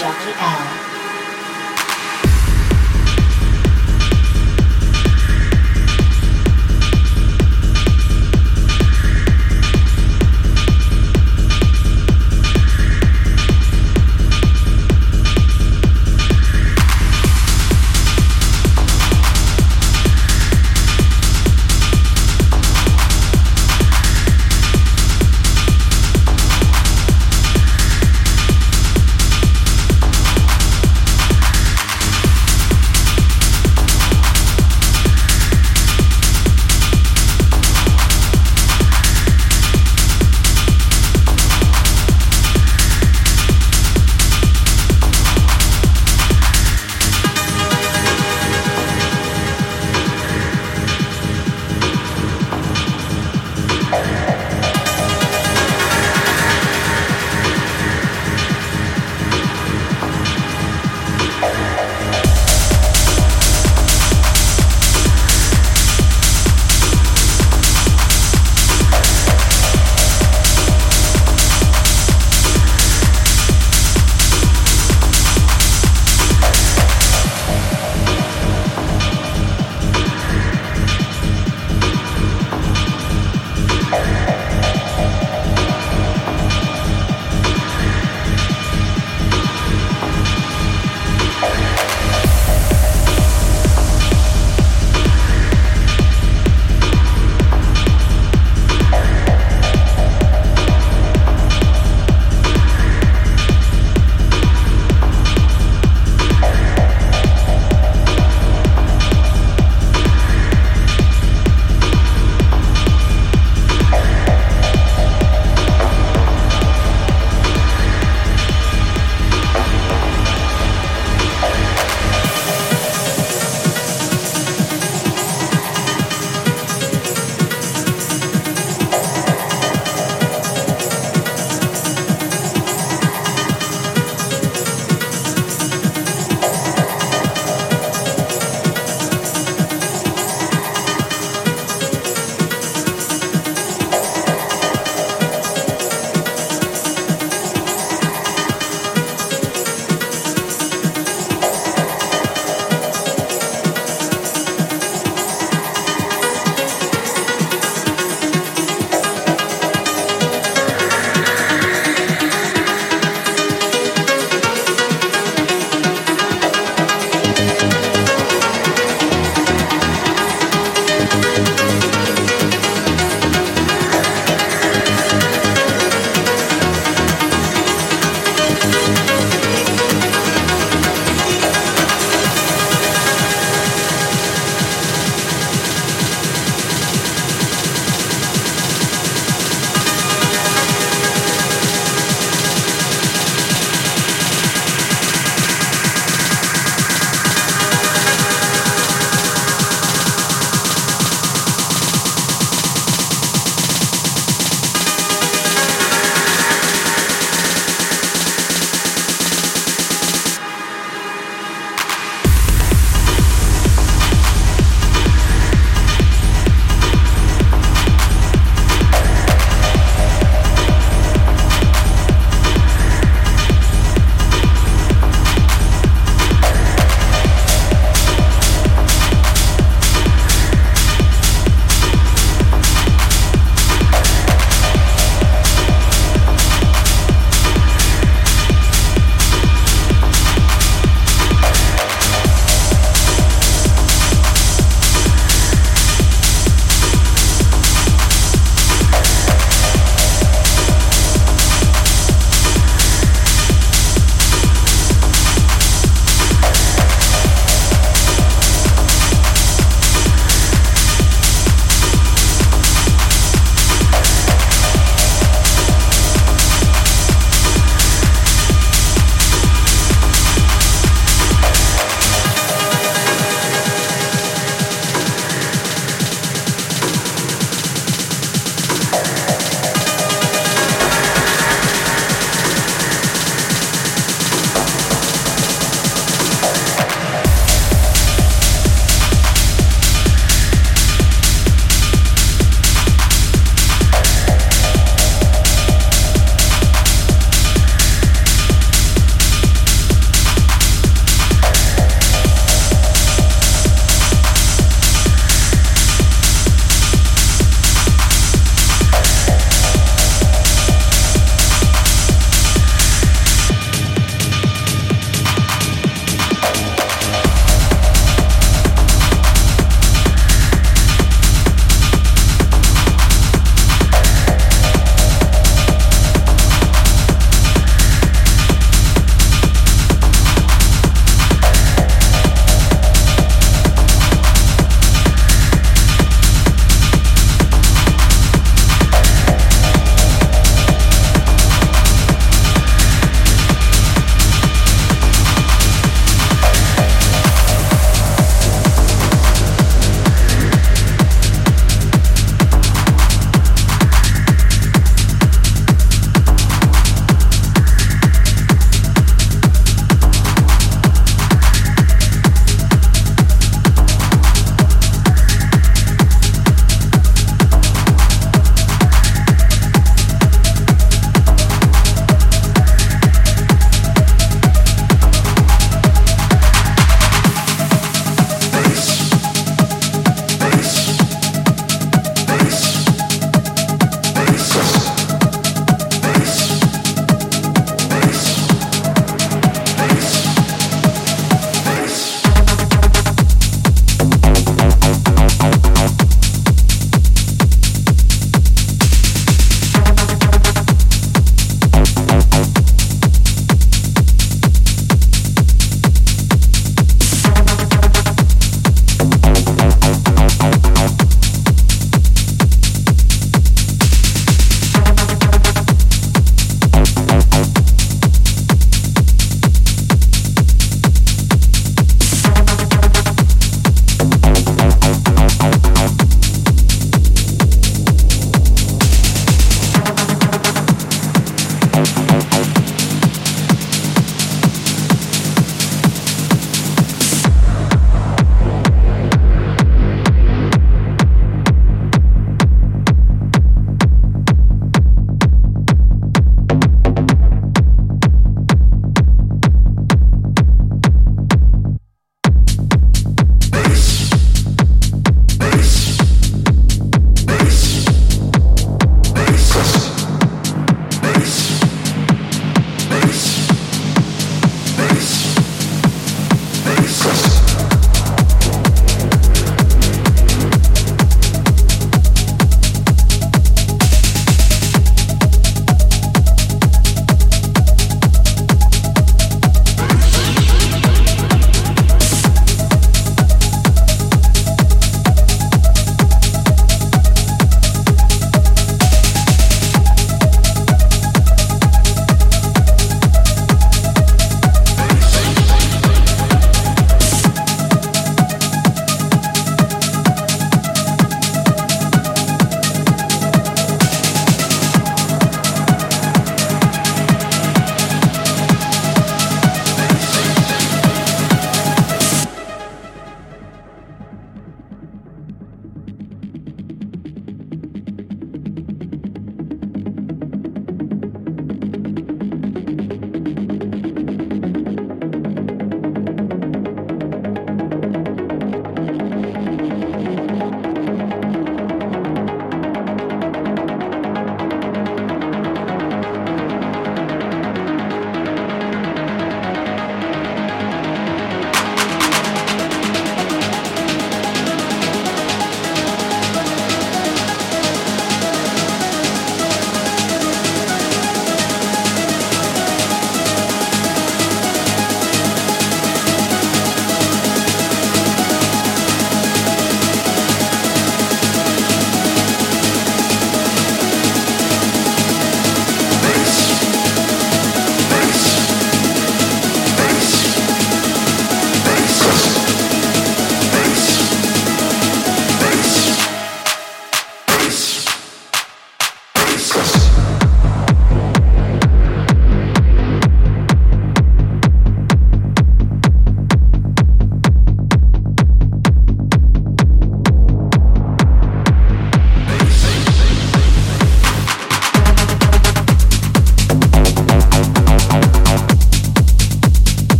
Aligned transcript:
Jackie 0.00 0.32
L. 0.32 0.79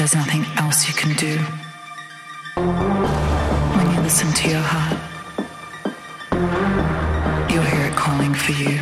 There's 0.00 0.14
nothing 0.14 0.46
else 0.56 0.88
you 0.88 0.94
can 0.94 1.12
do. 1.16 1.36
When 3.76 3.86
you 3.92 4.00
listen 4.00 4.32
to 4.32 4.48
your 4.48 4.62
heart, 4.64 4.96
you'll 7.52 7.62
hear 7.64 7.84
it 7.84 7.96
calling 7.96 8.32
for 8.32 8.52
you. 8.52 8.80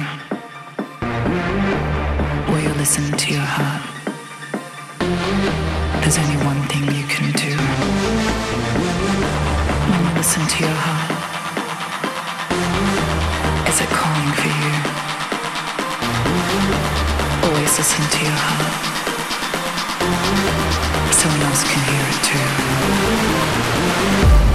Will 2.49 2.63
you 2.63 2.73
listen 2.75 3.11
to 3.19 3.33
your 3.33 3.43
heart? 3.43 3.83
There's 6.03 6.19
only 6.19 6.37
one 6.47 6.63
thing 6.71 6.85
you 6.95 7.05
can 7.09 7.33
do. 7.33 7.57
When 9.91 10.01
you 10.07 10.13
listen 10.15 10.47
to 10.47 10.59
your 10.63 10.79
heart, 10.87 11.11
is 13.69 13.81
it 13.81 13.91
calling 13.91 14.33
for 14.39 14.51
you? 14.63 14.73
Always 17.51 17.77
listen 17.77 18.05
to 18.09 18.21
your 18.25 18.39
heart. 18.39 18.89
Someone 21.19 21.43
else 21.43 21.65
can 21.65 21.83
hear 21.83 22.07
it 22.09 22.23
too. 24.45 24.48